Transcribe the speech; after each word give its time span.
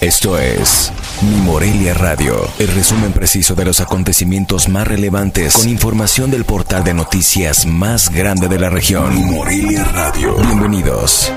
Esto 0.00 0.38
es 0.38 0.92
Mi 1.22 1.40
Morelia 1.40 1.92
Radio, 1.92 2.36
el 2.60 2.68
resumen 2.68 3.12
preciso 3.12 3.56
de 3.56 3.64
los 3.64 3.80
acontecimientos 3.80 4.68
más 4.68 4.86
relevantes 4.86 5.56
con 5.56 5.68
información 5.68 6.30
del 6.30 6.44
portal 6.44 6.84
de 6.84 6.94
noticias 6.94 7.66
más 7.66 8.08
grande 8.14 8.46
de 8.46 8.60
la 8.60 8.70
región. 8.70 9.12
Mi 9.12 9.24
Morelia 9.24 9.82
Radio. 9.82 10.36
Bienvenidos. 10.36 11.32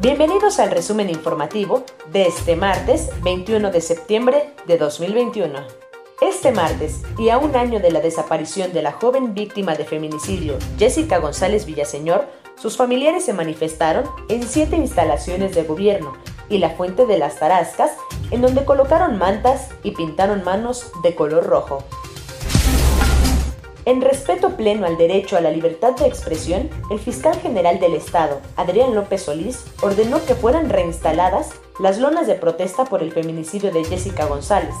Bienvenidos 0.00 0.58
al 0.60 0.70
resumen 0.70 1.10
informativo 1.10 1.84
de 2.10 2.22
este 2.22 2.56
martes 2.56 3.10
21 3.22 3.70
de 3.70 3.82
septiembre 3.82 4.54
de 4.66 4.78
2021. 4.78 5.58
Este 6.22 6.52
martes, 6.52 7.02
y 7.18 7.28
a 7.28 7.36
un 7.36 7.54
año 7.54 7.80
de 7.80 7.90
la 7.90 8.00
desaparición 8.00 8.72
de 8.72 8.80
la 8.80 8.92
joven 8.92 9.34
víctima 9.34 9.74
de 9.74 9.84
feminicidio 9.84 10.58
Jessica 10.78 11.18
González 11.18 11.66
Villaseñor, 11.66 12.26
sus 12.60 12.76
familiares 12.76 13.24
se 13.24 13.32
manifestaron 13.32 14.04
en 14.28 14.42
siete 14.42 14.76
instalaciones 14.76 15.54
de 15.54 15.62
gobierno 15.62 16.12
y 16.50 16.58
la 16.58 16.70
Fuente 16.70 17.06
de 17.06 17.16
las 17.16 17.38
Tarascas, 17.38 17.92
en 18.30 18.42
donde 18.42 18.66
colocaron 18.66 19.16
mantas 19.16 19.70
y 19.82 19.92
pintaron 19.92 20.44
manos 20.44 20.92
de 21.02 21.14
color 21.14 21.46
rojo. 21.46 21.82
En 23.86 24.02
respeto 24.02 24.56
pleno 24.56 24.84
al 24.84 24.98
derecho 24.98 25.38
a 25.38 25.40
la 25.40 25.50
libertad 25.50 25.96
de 25.96 26.06
expresión, 26.06 26.68
el 26.90 26.98
fiscal 26.98 27.34
general 27.40 27.80
del 27.80 27.94
Estado, 27.94 28.42
Adrián 28.56 28.94
López 28.94 29.22
Solís, 29.22 29.64
ordenó 29.80 30.22
que 30.26 30.34
fueran 30.34 30.68
reinstaladas 30.68 31.52
las 31.78 31.98
lonas 31.98 32.26
de 32.26 32.34
protesta 32.34 32.84
por 32.84 33.02
el 33.02 33.10
feminicidio 33.10 33.72
de 33.72 33.84
Jessica 33.84 34.26
González, 34.26 34.74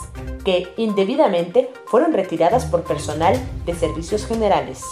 que 0.44 0.68
indebidamente 0.76 1.72
fueron 1.86 2.12
retiradas 2.12 2.66
por 2.66 2.82
personal 2.82 3.40
de 3.64 3.74
servicios 3.74 4.26
generales. 4.26 4.84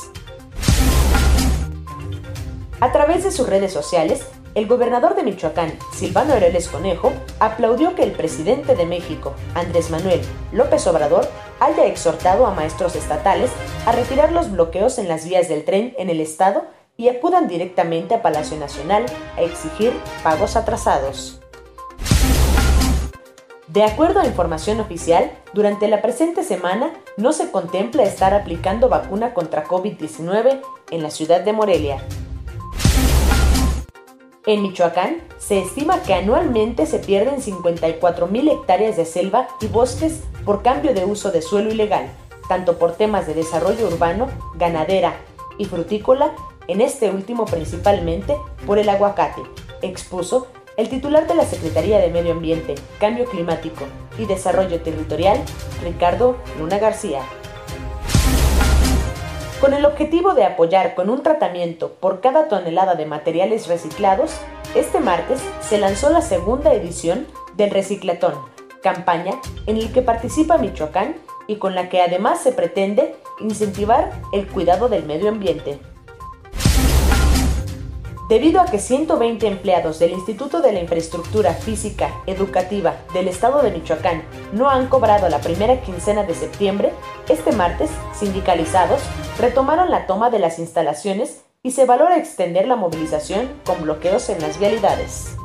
A 2.80 2.92
través 2.92 3.24
de 3.24 3.32
sus 3.32 3.48
redes 3.48 3.72
sociales, 3.72 4.24
el 4.54 4.68
gobernador 4.68 5.16
de 5.16 5.24
Michoacán, 5.24 5.72
Silvano 5.92 6.34
Aureoles 6.34 6.68
Conejo, 6.68 7.12
aplaudió 7.40 7.96
que 7.96 8.04
el 8.04 8.12
presidente 8.12 8.76
de 8.76 8.86
México, 8.86 9.34
Andrés 9.56 9.90
Manuel 9.90 10.20
López 10.52 10.86
Obrador, 10.86 11.28
haya 11.58 11.86
exhortado 11.86 12.46
a 12.46 12.54
maestros 12.54 12.94
estatales 12.94 13.50
a 13.84 13.90
retirar 13.90 14.30
los 14.30 14.52
bloqueos 14.52 14.98
en 14.98 15.08
las 15.08 15.24
vías 15.24 15.48
del 15.48 15.64
tren 15.64 15.92
en 15.98 16.08
el 16.08 16.20
estado 16.20 16.66
y 16.96 17.08
acudan 17.08 17.48
directamente 17.48 18.14
a 18.14 18.22
Palacio 18.22 18.56
Nacional 18.56 19.06
a 19.36 19.42
exigir 19.42 19.92
pagos 20.22 20.54
atrasados. 20.54 21.40
De 23.66 23.82
acuerdo 23.82 24.20
a 24.20 24.26
información 24.26 24.78
oficial, 24.78 25.32
durante 25.52 25.88
la 25.88 26.00
presente 26.00 26.44
semana 26.44 26.92
no 27.16 27.32
se 27.32 27.50
contempla 27.50 28.04
estar 28.04 28.34
aplicando 28.34 28.88
vacuna 28.88 29.34
contra 29.34 29.64
COVID-19 29.64 30.60
en 30.92 31.02
la 31.02 31.10
ciudad 31.10 31.40
de 31.42 31.52
Morelia, 31.52 32.02
en 34.46 34.62
Michoacán, 34.62 35.22
se 35.38 35.60
estima 35.60 36.02
que 36.02 36.14
anualmente 36.14 36.86
se 36.86 36.98
pierden 36.98 37.42
54.000 37.42 38.52
hectáreas 38.52 38.96
de 38.96 39.04
selva 39.04 39.48
y 39.60 39.66
bosques 39.66 40.22
por 40.44 40.62
cambio 40.62 40.94
de 40.94 41.04
uso 41.04 41.30
de 41.30 41.42
suelo 41.42 41.70
ilegal, 41.70 42.10
tanto 42.48 42.78
por 42.78 42.92
temas 42.92 43.26
de 43.26 43.34
desarrollo 43.34 43.86
urbano, 43.88 44.28
ganadera 44.56 45.16
y 45.58 45.66
frutícola, 45.66 46.32
en 46.66 46.80
este 46.80 47.10
último 47.10 47.44
principalmente 47.46 48.36
por 48.66 48.78
el 48.78 48.88
aguacate, 48.88 49.42
expuso 49.82 50.48
el 50.76 50.88
titular 50.88 51.26
de 51.26 51.34
la 51.34 51.44
Secretaría 51.44 51.98
de 51.98 52.08
Medio 52.08 52.32
Ambiente, 52.32 52.76
Cambio 53.00 53.24
Climático 53.24 53.84
y 54.16 54.26
Desarrollo 54.26 54.80
Territorial, 54.80 55.42
Ricardo 55.82 56.36
Luna 56.58 56.78
García. 56.78 57.22
Con 59.60 59.74
el 59.74 59.84
objetivo 59.84 60.34
de 60.34 60.44
apoyar 60.44 60.94
con 60.94 61.10
un 61.10 61.24
tratamiento 61.24 61.92
por 61.94 62.20
cada 62.20 62.46
tonelada 62.46 62.94
de 62.94 63.06
materiales 63.06 63.66
reciclados, 63.66 64.36
este 64.76 65.00
martes 65.00 65.42
se 65.60 65.78
lanzó 65.78 66.10
la 66.10 66.22
segunda 66.22 66.72
edición 66.72 67.26
del 67.56 67.70
Reciclatón, 67.70 68.34
campaña 68.84 69.34
en 69.66 69.82
la 69.82 69.92
que 69.92 70.00
participa 70.00 70.58
Michoacán 70.58 71.16
y 71.48 71.56
con 71.56 71.74
la 71.74 71.88
que 71.88 72.00
además 72.00 72.40
se 72.40 72.52
pretende 72.52 73.16
incentivar 73.40 74.12
el 74.32 74.46
cuidado 74.46 74.88
del 74.88 75.04
medio 75.04 75.28
ambiente. 75.28 75.80
Debido 78.28 78.60
a 78.60 78.66
que 78.66 78.78
120 78.78 79.46
empleados 79.46 79.98
del 79.98 80.10
Instituto 80.10 80.60
de 80.60 80.72
la 80.72 80.80
Infraestructura 80.80 81.54
Física 81.54 82.10
Educativa 82.26 82.96
del 83.14 83.26
Estado 83.26 83.62
de 83.62 83.70
Michoacán 83.70 84.22
no 84.52 84.68
han 84.68 84.88
cobrado 84.88 85.30
la 85.30 85.40
primera 85.40 85.80
quincena 85.80 86.24
de 86.24 86.34
septiembre, 86.34 86.92
este 87.26 87.52
martes, 87.52 87.90
sindicalizados 88.12 89.00
retomaron 89.38 89.90
la 89.90 90.06
toma 90.06 90.28
de 90.28 90.40
las 90.40 90.58
instalaciones 90.58 91.42
y 91.62 91.70
se 91.70 91.86
valora 91.86 92.18
extender 92.18 92.68
la 92.68 92.76
movilización 92.76 93.48
con 93.64 93.80
bloqueos 93.80 94.28
en 94.28 94.42
las 94.42 94.58
vialidades. 94.58 95.37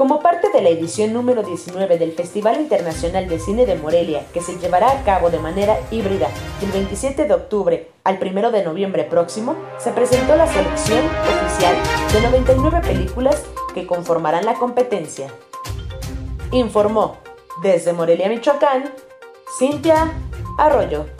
Como 0.00 0.20
parte 0.20 0.48
de 0.48 0.62
la 0.62 0.70
edición 0.70 1.12
número 1.12 1.42
19 1.42 1.98
del 1.98 2.12
Festival 2.12 2.58
Internacional 2.58 3.28
de 3.28 3.38
Cine 3.38 3.66
de 3.66 3.74
Morelia, 3.74 4.24
que 4.32 4.40
se 4.40 4.56
llevará 4.58 4.90
a 4.90 5.04
cabo 5.04 5.28
de 5.28 5.38
manera 5.38 5.78
híbrida 5.90 6.28
del 6.58 6.70
27 6.70 7.26
de 7.26 7.34
octubre 7.34 7.90
al 8.02 8.18
1 8.18 8.50
de 8.50 8.64
noviembre 8.64 9.04
próximo, 9.04 9.56
se 9.76 9.90
presentó 9.90 10.36
la 10.36 10.46
selección 10.46 11.04
oficial 11.04 11.76
de 12.14 12.20
99 12.22 12.80
películas 12.80 13.44
que 13.74 13.86
conformarán 13.86 14.46
la 14.46 14.54
competencia. 14.54 15.28
Informó 16.50 17.18
desde 17.62 17.92
Morelia, 17.92 18.30
Michoacán, 18.30 18.94
Cintia 19.58 20.14
Arroyo. 20.56 21.19